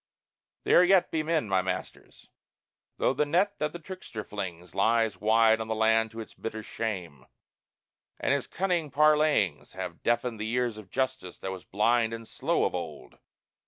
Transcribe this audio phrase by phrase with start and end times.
[0.63, 2.27] "There yet be men, my masters,"
[2.97, 6.63] though the net that the trickster flings Lies wide on the land to its bitter
[6.63, 7.27] shame,
[8.19, 12.63] and his cunning parleyings Have deafened the ears of Justice, that was blind and slow
[12.65, 13.19] of old.